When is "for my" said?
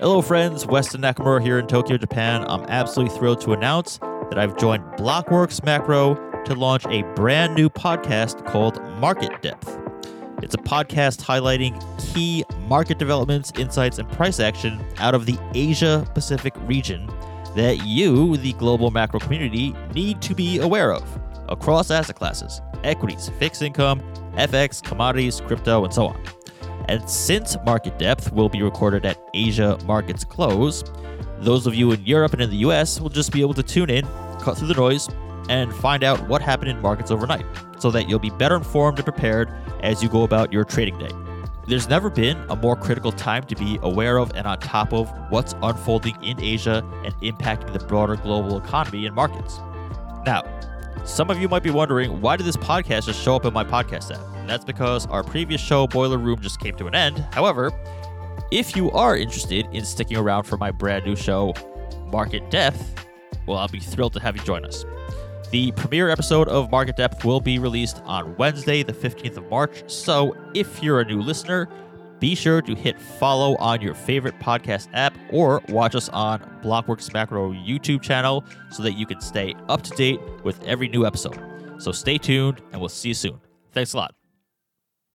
60.44-60.70